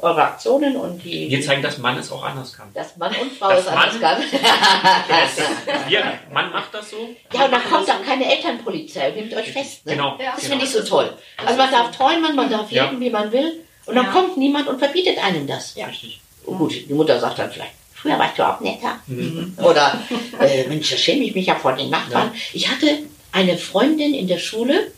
[0.00, 1.28] eure Aktionen und die.
[1.28, 2.68] Wir zeigen, dass Mann es auch anders kann.
[2.72, 4.22] Dass Mann und Frau es Mann, anders kann.
[4.30, 5.48] yes.
[5.88, 7.08] Wir, Mann macht das so.
[7.32, 9.84] Ja, und da kommt auch keine Elternpolizei und nehmt euch fest.
[9.86, 9.92] Ne?
[9.92, 10.16] Genau.
[10.18, 10.50] Das genau.
[10.50, 11.12] finde ich so toll.
[11.44, 12.84] Also man darf träumen, man darf ja.
[12.84, 13.64] leben, wie man will.
[13.86, 14.12] Und dann ja.
[14.12, 15.74] kommt niemand und verbietet einem das.
[15.74, 15.86] Ja.
[15.86, 16.20] Richtig.
[16.46, 19.00] Oh, gut, die Mutter sagt dann vielleicht, früher warst du auch netter.
[19.06, 19.54] Mhm.
[19.62, 20.00] Oder,
[20.40, 22.30] äh, Mensch, da schäme ich mich ja vor den Nachbarn.
[22.32, 22.40] Ja.
[22.52, 23.00] Ich hatte
[23.32, 24.92] eine Freundin in der Schule,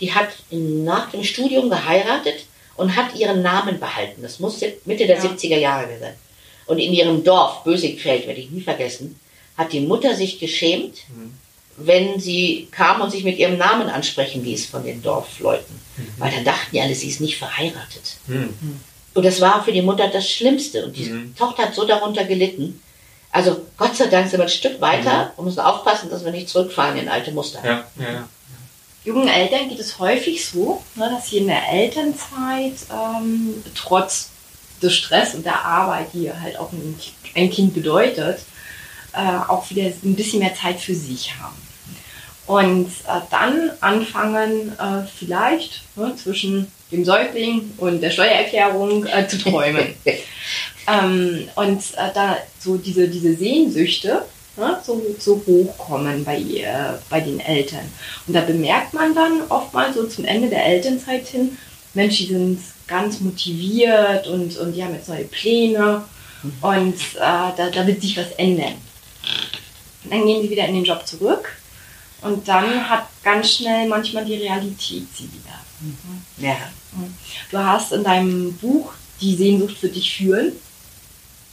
[0.00, 2.44] die hat nach dem Studium geheiratet
[2.76, 4.22] und hat ihren Namen behalten.
[4.22, 5.22] Das muss Mitte der ja.
[5.22, 6.14] 70er Jahre sein.
[6.66, 9.18] Und in ihrem Dorf, Bösigfeld, werde ich nie vergessen,
[9.56, 11.32] hat die Mutter sich geschämt, mhm.
[11.76, 15.80] wenn sie kam und sich mit ihrem Namen ansprechen ließ von den Dorfleuten.
[15.96, 16.08] Mhm.
[16.18, 18.16] Weil dann dachten die alle, sie ist nicht verheiratet.
[18.26, 18.80] Mhm.
[19.14, 20.84] Und das war für die Mutter das Schlimmste.
[20.84, 21.34] Und die mhm.
[21.36, 22.82] Tochter hat so darunter gelitten.
[23.30, 25.30] Also Gott sei Dank sind wir ein Stück weiter mhm.
[25.36, 27.60] und müssen aufpassen, dass wir nicht zurückfallen in alte Muster.
[27.64, 28.28] Ja, ja, ja
[29.06, 34.30] jungen Eltern geht es häufig so, ne, dass sie in der Elternzeit ähm, trotz
[34.82, 36.98] des Stress und der Arbeit, die halt auch ein,
[37.34, 38.40] ein Kind bedeutet,
[39.14, 41.56] äh, auch wieder ein bisschen mehr Zeit für sich haben.
[42.46, 49.38] Und äh, dann anfangen äh, vielleicht ne, zwischen dem Säugling und der Steuererklärung äh, zu
[49.38, 49.94] träumen.
[50.86, 54.24] ähm, und äh, da so diese, diese Sehnsüchte,
[54.56, 57.90] ne, so, so hochkommen bei, ihr, bei den Eltern.
[58.26, 61.56] Und da bemerkt man dann oftmals so zum Ende der Elternzeit hin,
[61.94, 66.04] Mensch, die sind ganz motiviert und, und die haben jetzt neue Pläne
[66.60, 67.18] und äh,
[67.56, 68.74] da, da wird sich was ändern.
[70.04, 71.56] Und dann gehen sie wieder in den Job zurück
[72.22, 75.60] und dann hat ganz schnell manchmal die Realität sie wieder.
[75.80, 76.44] Mhm.
[76.44, 76.56] Ja.
[77.50, 80.65] Du hast in deinem Buch die Sehnsucht für dich fühlen äh,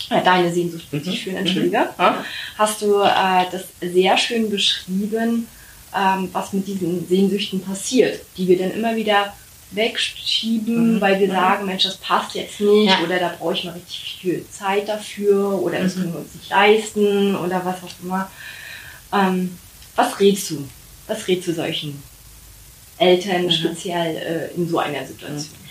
[0.09, 2.15] deine Sehnsucht dich fühlen, entschuldige, mhm.
[2.57, 5.47] hast du äh, das sehr schön beschrieben,
[5.95, 9.33] ähm, was mit diesen Sehnsüchten passiert, die wir dann immer wieder
[9.71, 11.01] wegschieben, mhm.
[11.01, 11.31] weil wir mhm.
[11.31, 12.99] sagen, Mensch, das passt jetzt nicht ja.
[13.03, 16.01] oder da brauche ich mal richtig viel Zeit dafür oder das mhm.
[16.01, 18.31] können wir uns nicht leisten oder was auch immer.
[19.11, 19.57] Ähm,
[19.95, 20.67] was rätst du?
[21.07, 22.01] Was rätst du solchen
[22.97, 23.51] Eltern mhm.
[23.51, 25.62] speziell äh, in so einer Situation?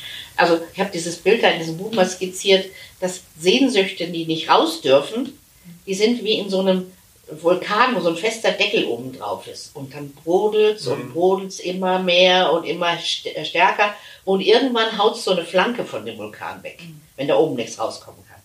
[0.42, 2.66] Also ich habe dieses Bild da in diesem Buch mal skizziert,
[2.98, 5.38] dass Sehnsüchte, die nicht raus dürfen,
[5.86, 6.90] die sind wie in so einem
[7.30, 9.70] Vulkan, wo so ein fester Deckel oben drauf ist.
[9.76, 10.92] Und dann brodelt es mhm.
[10.92, 13.94] und brodelt es immer mehr und immer äh, stärker.
[14.24, 17.00] Und irgendwann haut so eine Flanke von dem Vulkan weg, mhm.
[17.16, 18.40] wenn da oben nichts rauskommen kann.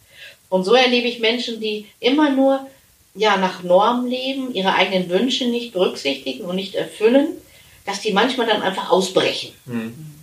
[0.49, 2.67] Und so erlebe ich Menschen, die immer nur
[3.15, 7.29] ja, nach Norm leben, ihre eigenen Wünsche nicht berücksichtigen und nicht erfüllen,
[7.87, 9.51] dass die manchmal dann einfach ausbrechen.
[9.65, 10.16] Mhm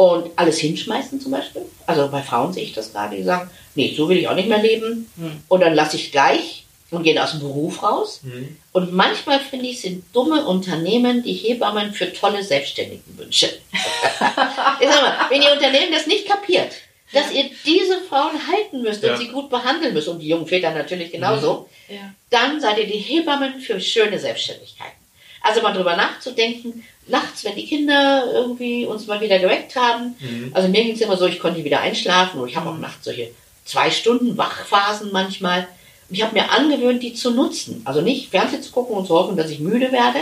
[0.00, 1.60] und alles hinschmeißen zum Beispiel.
[1.86, 4.48] Also bei Frauen sehe ich das gerade, die sagen, nee, so will ich auch nicht
[4.48, 5.10] mehr leben.
[5.16, 5.42] Mhm.
[5.46, 8.20] Und dann lasse ich gleich und gehen aus dem Beruf raus.
[8.22, 8.56] Mhm.
[8.72, 13.46] Und manchmal finde ich, sind dumme Unternehmen die Hebammen für tolle Selbstständigenwünsche.
[13.72, 16.72] ich sag mal, wenn ihr Unternehmen das nicht kapiert,
[17.12, 19.12] dass ihr diese Frauen halten müsst ja.
[19.12, 22.14] und sie gut behandeln müsst, und die jungen Väter natürlich genauso, ja.
[22.30, 24.98] dann seid ihr die Hebammen für schöne Selbstständigkeiten.
[25.42, 30.16] Also mal drüber nachzudenken, nachts, wenn die Kinder irgendwie uns mal wieder geweckt haben.
[30.18, 30.50] Mhm.
[30.52, 32.80] Also mir ging es immer so, ich konnte wieder einschlafen und ich habe auch mhm.
[32.80, 33.30] nachts solche
[33.64, 35.68] zwei Stunden Wachphasen manchmal.
[36.08, 37.82] Und ich habe mir angewöhnt, die zu nutzen.
[37.84, 40.20] Also nicht Fernsehen zu gucken und zu hoffen, dass ich müde werde,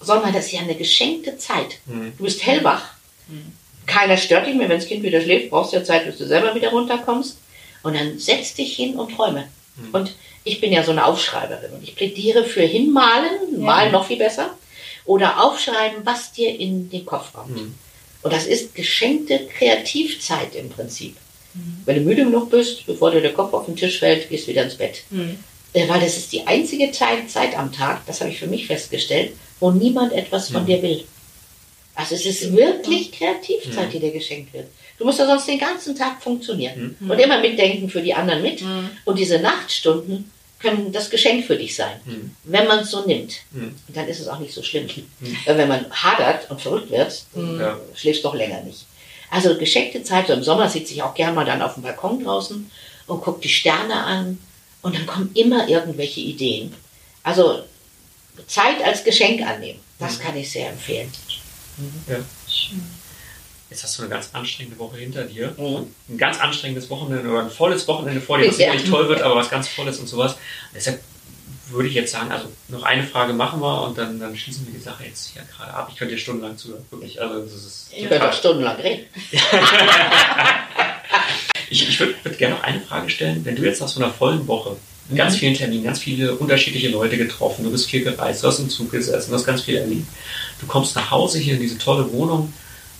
[0.00, 1.78] sondern das ist ja eine geschenkte Zeit.
[1.86, 2.12] Mhm.
[2.18, 2.84] Du bist hellwach.
[3.28, 3.52] Mhm.
[3.86, 4.68] Keiner stört dich mehr.
[4.68, 7.38] Wenn das Kind wieder schläft, brauchst du ja Zeit, bis du selber wieder runterkommst.
[7.82, 9.48] Und dann setz dich hin und träume.
[9.76, 9.94] Mhm.
[9.94, 13.58] Und ich bin ja so eine Aufschreiberin und ich plädiere für hinmalen, ja.
[13.58, 14.50] malen noch viel besser
[15.06, 17.56] oder aufschreiben, was dir in den Kopf kommt.
[17.56, 17.74] Mhm.
[18.22, 21.16] Und das ist geschenkte Kreativzeit im Prinzip.
[21.54, 21.82] Mhm.
[21.84, 24.50] Wenn du müde genug bist, bevor dir der Kopf auf den Tisch fällt, gehst du
[24.50, 25.02] wieder ins Bett.
[25.10, 25.38] Mhm.
[25.72, 29.70] Weil das ist die einzige Zeit am Tag, das habe ich für mich festgestellt, wo
[29.70, 30.66] niemand etwas von mhm.
[30.66, 31.04] dir will.
[31.94, 33.90] Also es ist wirklich Kreativzeit, mhm.
[33.92, 34.66] die dir geschenkt wird.
[34.98, 37.10] Du musst ja sonst den ganzen Tag funktionieren mhm.
[37.10, 38.62] und immer mitdenken für die anderen mit.
[39.04, 42.34] Und diese Nachtstunden, können das Geschenk für dich sein, mhm.
[42.44, 43.34] wenn man es so nimmt.
[43.50, 43.74] Mhm.
[43.88, 44.88] dann ist es auch nicht so schlimm.
[45.20, 45.36] Mhm.
[45.44, 47.78] Wenn man hadert und verrückt wird, dann ja.
[47.94, 48.86] schläfst du doch länger nicht.
[49.30, 52.24] Also geschenkte Zeit, so im Sommer sitze ich auch gerne mal dann auf dem Balkon
[52.24, 52.70] draußen
[53.06, 54.38] und gucke die Sterne an
[54.82, 56.74] und dann kommen immer irgendwelche Ideen.
[57.22, 57.64] Also
[58.46, 60.22] Zeit als Geschenk annehmen, das mhm.
[60.22, 61.12] kann ich sehr empfehlen.
[62.08, 62.18] Ja.
[62.48, 62.80] Schön
[63.70, 65.54] jetzt hast du eine ganz anstrengende Woche hinter dir.
[65.56, 65.86] Mhm.
[66.08, 68.74] Ein ganz anstrengendes Wochenende oder ein volles Wochenende vor dir, was ja.
[68.76, 70.36] toll wird, aber was ganz Volles und sowas.
[70.74, 71.00] Deshalb
[71.68, 74.72] würde ich jetzt sagen, also noch eine Frage machen wir und dann, dann schließen wir
[74.72, 75.88] die Sache jetzt hier gerade ab.
[75.90, 77.20] Ich könnte dir stundenlang zuhören, wirklich.
[77.20, 79.06] Also, das ist ich könnte auch stundenlang reden.
[81.68, 83.44] Ich, ich würde würd gerne noch eine Frage stellen.
[83.44, 84.76] Wenn du jetzt nach so einer vollen Woche
[85.08, 85.38] mit ganz mhm.
[85.38, 88.90] vielen Terminen, ganz viele unterschiedliche Leute getroffen, du bist viel gereist, du hast im Zug
[88.90, 90.06] gesessen, du hast ganz viel erlebt.
[90.60, 92.52] Du kommst nach Hause hier in diese tolle Wohnung,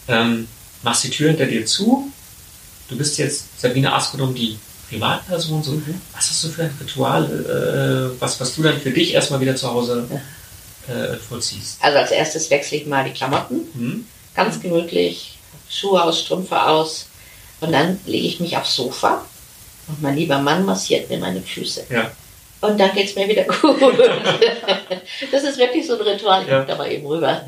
[0.08, 0.48] ähm,
[0.82, 2.10] machst die Tür hinter dir zu.
[2.88, 4.58] Du bist jetzt Sabine Askodum, die
[4.88, 5.62] Privatperson.
[5.62, 5.72] So.
[5.72, 6.00] Mhm.
[6.14, 9.56] Was hast du für ein Ritual, äh, was, was du dann für dich erstmal wieder
[9.56, 10.08] zu Hause
[10.88, 11.78] äh, vollziehst?
[11.80, 13.60] Also als erstes wechsle ich mal die Klamotten.
[13.74, 14.06] Mhm.
[14.34, 15.38] Ganz gemütlich.
[15.68, 17.06] Schuhe aus, Strümpfe aus.
[17.60, 19.24] Und dann lege ich mich aufs Sofa
[19.88, 21.86] und mein lieber Mann massiert mir meine Füße.
[21.90, 22.10] Ja.
[22.60, 23.76] Und dann geht es mir wieder gut.
[25.30, 26.42] das ist wirklich so ein Ritual.
[26.42, 26.64] Ich ja.
[26.64, 27.28] da mal eben rüber.
[27.28, 27.46] Ja.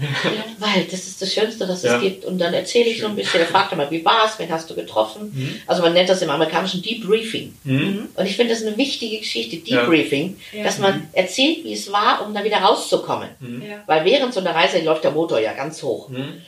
[0.59, 1.97] Weil das ist das Schönste, was ja.
[1.97, 2.25] es gibt.
[2.27, 3.41] Und dann erzähle ich so ein bisschen.
[3.41, 4.39] Er fragt mal, wie war es?
[4.39, 5.33] Wen hast du getroffen?
[5.35, 5.61] Mhm.
[5.67, 7.55] Also man nennt das im amerikanischen Debriefing.
[7.65, 8.09] Mhm.
[8.15, 11.09] Und ich finde das eine wichtige Geschichte, Debriefing, dass man mhm.
[11.13, 13.31] erzählt, wie es war, um da wieder rauszukommen.
[13.41, 13.63] Mhm.
[13.87, 16.11] Weil während so einer Reise läuft der Motor ja ganz hoch.
[16.11, 16.43] Mhm.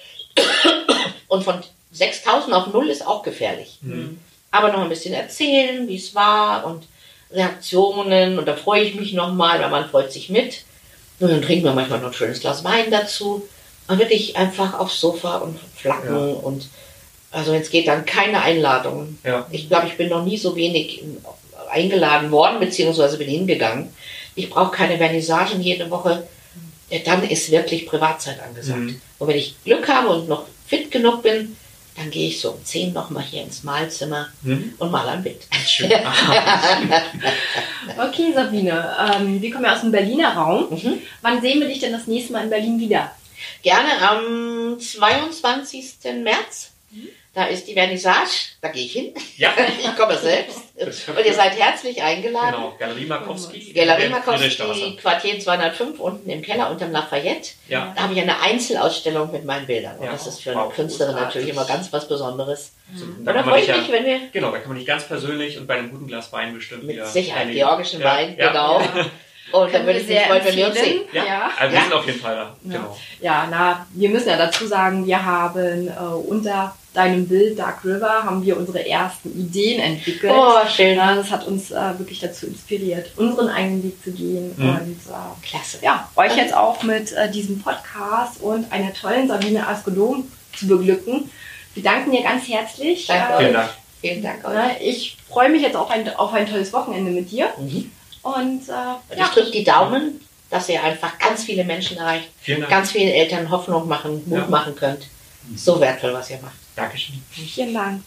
[1.29, 1.61] Und von
[1.93, 3.79] 6000 auf 0 ist auch gefährlich.
[3.81, 4.19] Mhm.
[4.51, 6.85] Aber noch ein bisschen erzählen, wie es war und
[7.33, 8.39] Reaktionen.
[8.39, 10.63] Und da freue ich mich nochmal, weil man freut sich mit.
[11.19, 13.47] Und dann trinken wir manchmal noch ein schönes Glas Wein dazu.
[13.89, 16.15] Und wirklich einfach aufs Sofa und flacken.
[16.15, 16.35] Ja.
[16.35, 16.69] Und
[17.31, 19.19] also wenn es geht, dann keine Einladungen.
[19.25, 19.47] Ja.
[19.51, 21.03] Ich glaube, ich bin noch nie so wenig
[21.71, 23.95] eingeladen worden, beziehungsweise bin hingegangen.
[24.35, 26.27] Ich brauche keine Vernissagen jede Woche.
[27.05, 28.81] Dann ist wirklich Privatzeit angesagt.
[28.81, 29.01] Mhm.
[29.19, 31.57] Und wenn ich Glück habe und noch fit genug bin,
[31.97, 34.75] dann gehe ich so um 10 nochmal hier ins Mahlzimmer mhm.
[34.79, 35.47] und mal ein Bild.
[35.67, 35.91] Schön.
[37.99, 40.71] okay, Sabine, ähm, wir kommen ja aus dem Berliner Raum.
[40.71, 41.03] Mhm.
[41.23, 43.11] Wann sehen wir dich denn das nächste Mal in Berlin wieder?
[43.63, 45.95] Gerne am 22.
[46.23, 46.73] März.
[47.33, 47.41] Mhm.
[47.41, 49.15] Da ist die Vernissage, da gehe ich hin.
[49.37, 49.51] Ja.
[49.81, 50.59] ich komme selbst.
[51.09, 52.55] Und ihr seid herzlich eingeladen.
[52.55, 53.73] Genau, Galerie Markowski.
[53.73, 57.51] Galerie Markowski, Quartier 205, unten im Keller unterm Lafayette.
[57.69, 57.93] Ja.
[57.95, 59.99] Da habe ich eine Einzelausstellung mit meinen Bildern.
[59.99, 62.73] Und ja, das ist für eine wow, Künstlerin natürlich immer ganz was Besonderes.
[62.95, 64.21] So, und da, freue ich mich, ja, wenn wir...
[64.33, 67.07] Genau, da kann man nicht ganz persönlich und bei einem guten Glas Wein bestimmt Mit
[67.07, 67.59] Sicherheit, erleben.
[67.59, 68.83] georgischen Wein, genau.
[69.53, 71.01] Und dann würde ich mich freuen, wenn wir uns sehen.
[71.13, 71.51] Ja, ja.
[71.59, 72.57] Also wir sind auf jeden Fall da.
[72.65, 72.97] Genau.
[73.21, 75.91] Ja, na, wir müssen ja dazu sagen, wir haben äh,
[76.29, 80.33] unter deinem Bild Dark River haben wir unsere ersten Ideen entwickelt.
[80.35, 80.97] Oh, schön.
[80.97, 84.55] Ja, das hat uns äh, wirklich dazu inspiriert, unseren eigenen Weg zu gehen.
[84.57, 84.69] Mhm.
[84.69, 85.79] Und äh, klasse.
[85.83, 91.31] Ja, euch jetzt auch mit äh, diesem Podcast und einer tollen Sabine Askodom zu beglücken.
[91.75, 93.07] Wir danken dir ganz herzlich.
[93.07, 93.39] Danke.
[93.39, 93.71] Vielen Dank.
[94.01, 94.81] Vielen Dank euch.
[94.81, 97.51] Ich freue mich jetzt auf ein, auf ein tolles Wochenende mit dir.
[97.59, 97.91] Mhm.
[98.23, 99.31] Und, äh, und ich ja.
[99.33, 102.29] drücke die Daumen, dass ihr einfach ganz viele Menschen erreicht,
[102.69, 104.47] ganz vielen Eltern Hoffnung machen, Mut ja.
[104.47, 105.07] machen könnt.
[105.57, 106.55] So wertvoll, was ihr macht.
[106.81, 107.23] Dankeschön.
[107.31, 108.03] Vielen Dank.